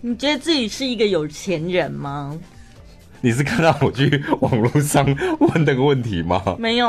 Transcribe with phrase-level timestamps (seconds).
[0.00, 2.38] 你觉得自己是一个有钱人吗？
[3.20, 5.04] 你是看到我去网络上
[5.40, 6.40] 问那个问题吗？
[6.56, 6.88] 没有，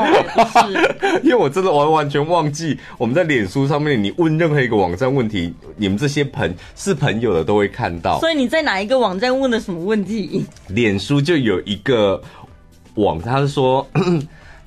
[1.24, 8.20] 因为我真的完完全忘记我们在脸书上面，你问任何一个网站问题，你们这些朋是朋友的都会看到。
[8.20, 10.44] 所以你在哪一个网站问的什么问题？
[10.68, 12.22] 脸书就有一个
[12.94, 13.84] 网，他是说。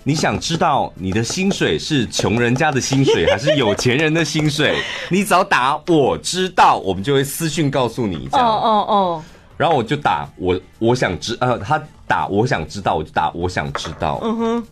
[0.05, 4.75] 你想知道你的薪水是穷人家的薪水还是有钱人的薪水？
[5.09, 8.27] 你只要打我知道，我们就会私讯告诉你。
[8.31, 9.23] 这样哦哦哦。
[9.55, 14.19] 然后我就打我我想知呃，他打我想知道，我就打我想知道。
[14.23, 14.67] 嗯哼。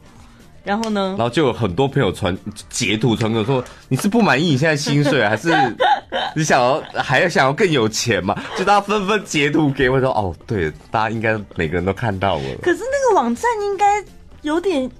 [0.63, 1.15] 然后呢？
[1.17, 2.37] 然后就有很多朋友传
[2.69, 5.49] 截图传给我说，你是不满意你现在薪水，还是
[6.35, 8.37] 你想要还要想要更有钱嘛？
[8.57, 12.43] 就大家纷纷截图给我说，哦，对，大家应该每个人都看到了。
[12.61, 14.03] 可是那个网站应该
[14.41, 14.91] 有点。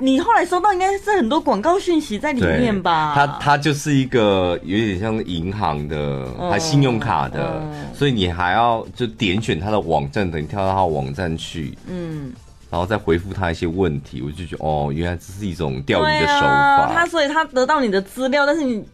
[0.00, 3.12] 你后来收到应该是很多广告讯息在里面吧？
[3.16, 7.60] 它它就是一个有点像银行的，还信用卡的，
[7.94, 12.32] 所以你还要就点选它的网站，等你跳到它的网站去，嗯，
[12.70, 16.90] 然后再回复他一些问题，我就觉得哦，原来这是一种钓鱼的手法。
[16.92, 18.84] 他、啊、所以他得到你的资料，但是你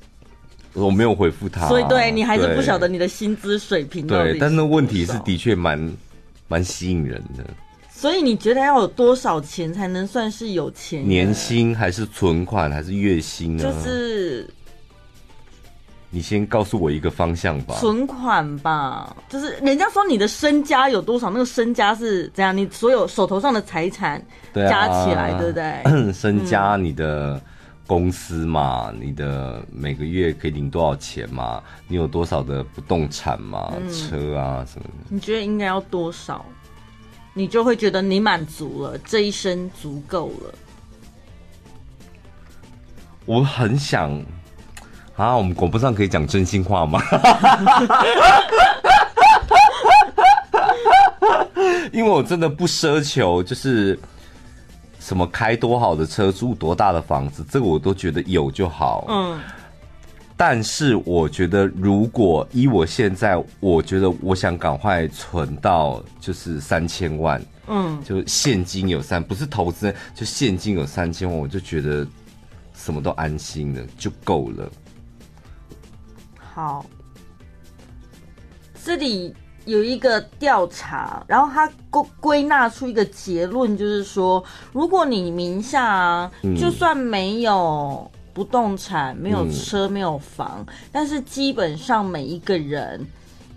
[0.72, 4.06] 我没有回复他，所以对你还是不晓得你的薪资水平。
[4.06, 5.92] 对，但那问题是的确蛮
[6.48, 7.44] 蛮吸引人的。
[7.96, 11.08] 所以你觉得要有多少钱才能算是有钱？
[11.08, 13.62] 年薪还是存款还是月薪呢？
[13.62, 14.50] 就是
[16.10, 17.76] 你先告诉我一个方向吧。
[17.78, 22.54] 存款吧，就是人家说你的身家有多少，那个身家是怎样？
[22.54, 24.20] 你所有手头上的财产
[24.52, 26.12] 加起来，对不对？
[26.12, 27.40] 身家，你的
[27.86, 31.62] 公司嘛，嗯、你的每个月可以领多少钱嘛？
[31.86, 33.72] 你有多少的不动产嘛？
[33.80, 35.06] 嗯、车啊什么的？
[35.08, 36.44] 你觉得应该要多少？
[37.34, 40.54] 你就会觉得你满足了，这一生足够了。
[43.26, 44.10] 我很想
[45.16, 47.02] 啊，我们广播上可以讲真心话吗？
[51.92, 53.98] 因为我真的不奢求，就是
[54.98, 59.04] 什么开多好的车，住多大的房子，这个我都觉得有就好。
[59.08, 59.40] 嗯。
[60.36, 72.04] 但是我觉得，如果以我现在，我觉得我想赶快存到就是三千万，嗯，就现金有三，不是投资，就现金有三千万，我就觉得
[72.74, 74.68] 什么都安心了，就够了。
[76.36, 76.84] 好，
[78.84, 79.32] 这里
[79.66, 88.10] 有一个调查，然后他归归纳出一个结论，就是说，如果你名下就算没有。
[88.34, 93.06] 不动产没有车，没有房，嗯、但是基本上每一个人，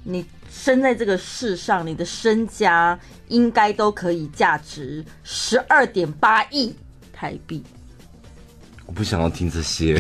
[0.04, 6.74] 你生在这个世上，你的身家应该都可以价值十二点八亿
[7.12, 7.64] 台币。
[8.86, 9.96] 我不想要听这些。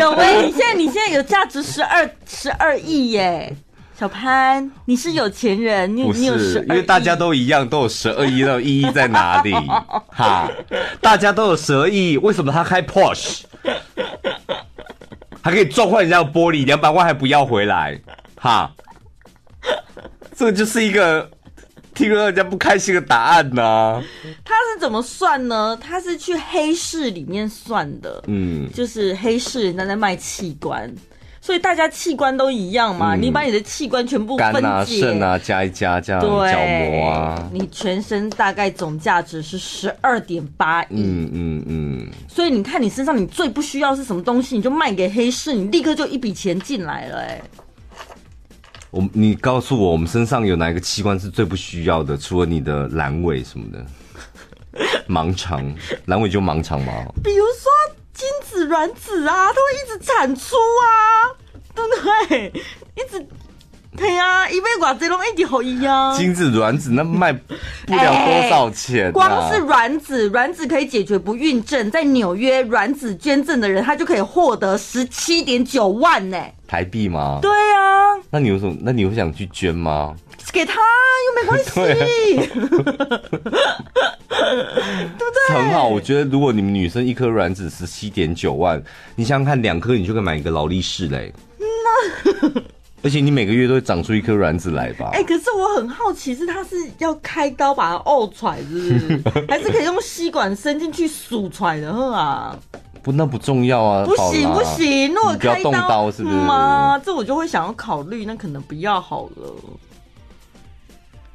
[0.00, 3.56] 有喂，你现在你现在有价值十二十二亿耶。
[4.00, 9.52] 小潘，你是有钱人，你你有十二亿，因为大家都一样，都有十二亿，那意义在哪里？
[10.08, 10.50] 哈，
[11.02, 13.42] 大家都有十二亿，为什么他开 Porsche
[15.42, 18.00] 还可以撞坏人家的玻璃，两百万还不要回来？
[18.36, 18.72] 哈，
[20.34, 21.30] 这个就是一个
[21.92, 24.02] 听了人家不开心的答案呢、啊。
[24.42, 25.78] 他是怎么算呢？
[25.78, 30.90] 他是去黑市里面算的，嗯，就是黑市人家在卖器官。
[31.42, 33.14] 所以大家器官都一样嘛？
[33.14, 41.02] 嗯、你把你的器官全部分解，肝啊、肾啊加一加，这样角膜啊，你全身大概总价值是十二点八亿。
[41.02, 42.08] 嗯嗯嗯。
[42.28, 47.26] 所以你看，你身上你最不需要是什么东西，你就卖给黑市，你立刻就一笔钱进来了、欸。
[47.26, 47.42] 哎，
[48.90, 52.18] 我你告诉我，我们身上有哪一个器官是最不需要的？
[52.18, 53.86] 除了你的阑尾什么的，
[55.08, 55.64] 盲肠，
[56.06, 56.92] 阑尾就盲肠嘛。
[57.24, 57.96] 比如说。
[58.20, 61.32] 精子卵子啊，它会一直产出啊，
[61.74, 61.90] 对不
[62.28, 62.52] 对？
[62.94, 63.26] 一直，
[63.96, 66.14] 对啊，一辈寡这种一点好一样。
[66.18, 67.54] 精子卵子那卖不
[67.86, 77.40] 了多少钱、啊欸，光是卵子，卵子可以解决不孕症，在纽约卵子捐赠的人，他就可以获得十七点九万呢、欸，台币吗？
[77.42, 78.76] 对啊，那你有什么？
[78.80, 80.14] 那你会想去捐吗？
[80.52, 80.74] 给他
[81.26, 81.94] 又没关系， 对，
[82.46, 82.58] 对
[85.18, 85.56] 不对？
[85.56, 88.80] 很好，我觉得如果你们女生一颗卵子十七点九万，
[89.16, 91.32] 你想想看，两颗你就可以买一个劳力士嘞。
[91.58, 92.48] 那，
[93.02, 95.10] 而且你每个月都会长出一颗卵子来吧？
[95.12, 99.22] 哎、欸，可是我很好奇，是他是要开刀把它呕出来，是不是？
[99.48, 101.90] 还是可以用吸管伸进去数出来的？
[101.90, 102.56] 啊？
[103.02, 104.04] 不，那不重要啊。
[104.04, 106.34] 不行不行，那我开刀，不要动刀是不是？
[106.36, 107.00] 吗？
[107.04, 109.54] 这我就会想要考虑，那可能不要好了。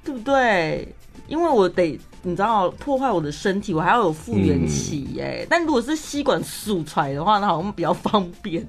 [0.04, 0.88] 对不对？
[1.28, 5.40] 因为我得你知道破坏我的身体，我还要有复原期耶。
[5.42, 8.68] 嗯、但如果是吸管输出来的话，那好像比较方便。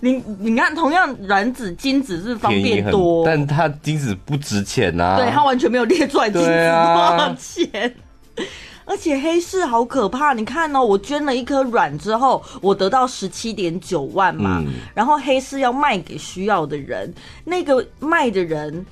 [0.00, 5.16] 你你看，同样卵子精子是方便多，但它精子不值钱呐、啊。
[5.18, 7.94] 对，它完全没有列出来精子多少钱。
[8.84, 17.12] 而且黑市好可怕，你看哦，我捐了一颗卵之后，我得到十七点九万嘛，嗯、然后黑市要卖给需要的人，
[17.44, 18.84] 那个卖的人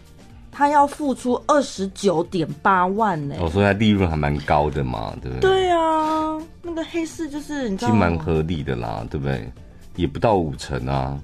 [0.52, 3.34] 他要付出二十九点八万呢。
[3.40, 5.50] 我说他利润还蛮高的嘛，对不对？
[5.50, 7.88] 对啊，那个黑市就是你知道？
[7.90, 9.50] 其实蛮合理的啦，对不对？
[9.96, 11.18] 也不到五成啊，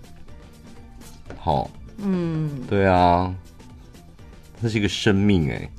[1.38, 3.32] 好，嗯，对啊，
[4.60, 5.70] 那是一个生命哎、欸。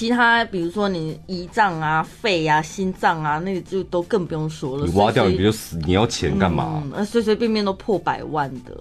[0.00, 4.86] 其他比如说你胰脏啊、肺啊、心脏啊，那个就都更不用说了。
[4.86, 5.78] 你挖掉你不就死？
[5.84, 6.82] 你要钱干嘛？
[6.90, 8.74] 那，随随便便都破百万的。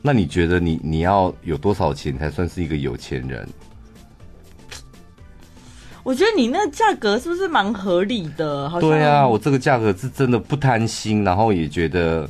[0.00, 3.46] 那你觉得你你要有多少钱才算是一个有钱人？
[6.02, 8.70] 我觉得你那个价格是不是蛮合理的？
[8.70, 12.26] 好像对啊，我这个价格是真的不贪心，然后也觉得。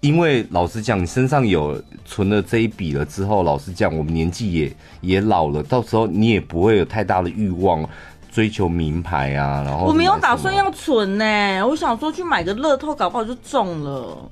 [0.00, 7.88] 因为老实讲，你身上有存了这一笔了之后，老实讲，我们年纪也也老了，到时候你也不会有太大的欲望
[8.30, 9.62] 追求名牌啊。
[9.64, 14.30] 然后我没有打算要存呢、欸，我想说去买个乐透，搞不好就中了。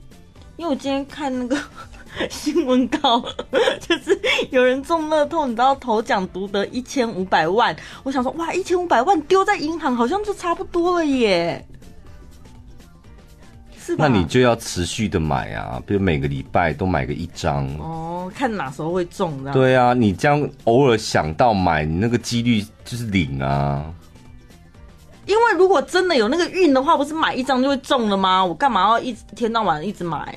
[0.56, 1.58] 因为我今天看那个
[2.31, 3.20] 新闻稿，
[3.81, 4.17] 就是
[4.50, 7.75] 有人中乐透，你知道头奖独得一千五百万，
[8.05, 11.67] 我想说哇，一千五百万丢在银行好像就差不多了耶。
[13.98, 19.52] 那你就要持续的买啊，比如每个礼拜都买个一张哦，看哪时候会中这样。
[19.52, 23.84] 对啊，你这样偶尔想到买，你那个几率就是零啊。
[25.26, 28.44] 因为如果真的有那个运的话，不是买一张就会中了吗？
[28.44, 30.36] 我干嘛要一天到晚一直买？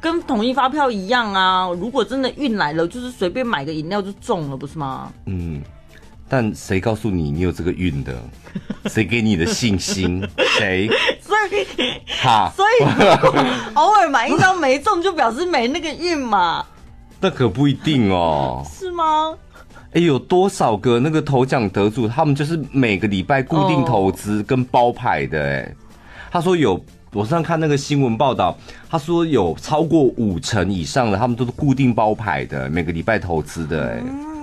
[0.00, 1.68] 跟统一发票一样啊！
[1.80, 5.10] 如果真的运来了，就是随便买个饮料就中了，不是吗？
[5.26, 5.62] 嗯。
[6.36, 8.12] 但谁告诉你你有这个运的？
[8.90, 10.20] 谁给你的信心？
[10.58, 10.88] 谁？
[11.22, 11.64] 所以，
[12.20, 12.84] 哈， 所以
[13.74, 16.66] 偶尔买一张没中，就表示没那个运嘛？
[17.20, 18.66] 那可不一定哦。
[18.68, 19.32] 是吗？
[19.92, 25.60] 哎、欸，有多少个那个头奖得主，他们就是每个礼拜固定投资跟包牌的、欸？
[25.60, 25.74] 哎，
[26.32, 28.58] 他说有，我上看那个新闻报道，
[28.90, 33.98] 他说有超过五成以上的，他们都是固定包牌的，每个礼拜投资的、欸。
[34.00, 34.33] 哎。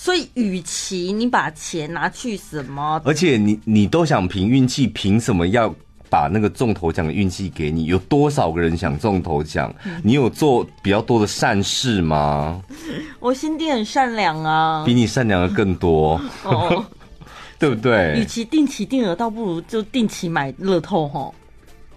[0.00, 5.74] 所以，与其你把钱拿去什么，而且你你都想凭运气，凭什么要
[6.08, 7.86] 把那个中头奖的运气给你？
[7.86, 9.74] 有多少个人想中头奖？
[10.04, 12.62] 你有做比较多的善事吗？
[13.18, 16.86] 我心地很善良啊，比你善良的更多， 哦、
[17.58, 18.20] 对不对？
[18.20, 21.34] 与其定期定额，倒不如就定期买乐透，吼，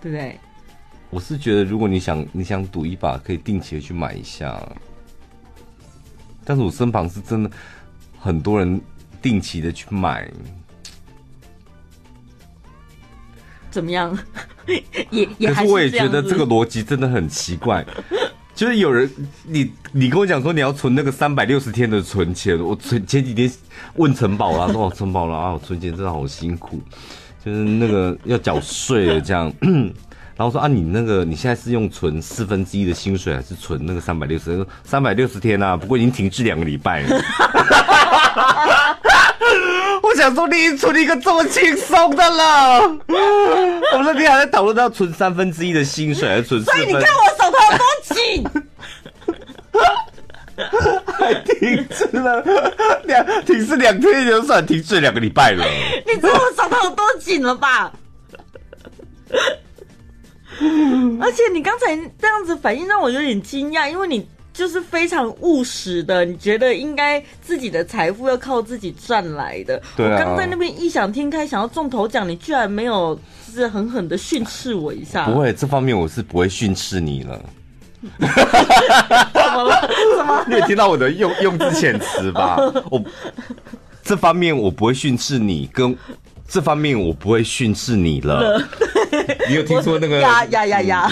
[0.02, 0.40] 对不对？
[1.12, 4.60] 我是觉得，如果你想你想赌一把，可以定期的去买一下。
[6.44, 7.52] 但是我身旁是真的。
[8.22, 8.80] 很多人
[9.22, 10.30] 定期的去买，
[13.72, 14.18] 怎么样？
[15.10, 17.84] 也也可是我也觉得这个逻辑真的很奇怪。
[18.54, 19.10] 就是有人，
[19.48, 23.52] 你你跟我讲说你要存那个三百六十天的存钱，我存前几天
[23.96, 26.80] 问城堡啦，说我存宝了啊，我存钱真的好辛苦，
[27.44, 29.52] 就是那个要缴税了这样。
[30.38, 35.76] 然后说啊，你那个你现在是用存四分之一的薪水，还是存那个三百六十三百六十天啊？
[35.76, 37.22] 不过已经停滞两个礼拜了。
[40.04, 42.82] 我想说，你已经存一个这么轻松的了。
[43.94, 46.64] 我们那天还在讨论要存三分之一的薪水，还存？
[46.64, 48.44] 所以你看我手头有多紧，
[51.18, 52.44] 还停滞了
[53.06, 55.66] 两停滞两天就算停滞两个礼拜了。
[56.06, 57.92] 你知道我手头有多紧了吧？
[61.22, 69.82] 而且你刚才这样子反应让我有点惊讶，因为你就是非常务实的，你觉得应该自己的财富要靠自己赚来的。
[69.96, 70.12] 对啊。
[70.12, 73.16] 我刚在那边异想天开，想要中头奖，你居然没有
[73.48, 75.26] 就是狠狠的训斥我一下。
[75.26, 77.42] 不会，这方面我是不会训斥你了。
[78.20, 79.90] 怎么了？
[80.18, 80.44] 什么？
[80.48, 82.58] 你有听到我的用用字遣词吧？
[82.90, 83.02] 我
[84.04, 85.96] 这方面我不会训斥你，跟
[86.48, 88.62] 这方面我不会训斥你了。
[89.48, 90.20] 你有听说那个？
[90.22, 91.12] 呀呀呀呀！